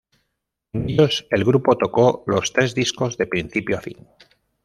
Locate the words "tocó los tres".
1.77-2.73